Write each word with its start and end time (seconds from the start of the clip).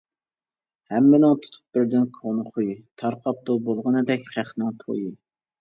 ھەممىنىڭ 0.93 1.35
تۇتۇپ 1.43 1.77
بىردىن 1.77 2.07
كونا 2.15 2.45
خۇيى، 2.55 2.79
تارقاپتۇ 3.03 3.59
بولغىنىدەك 3.69 4.29
خەقنىڭ 4.39 4.77
تويى. 4.83 5.17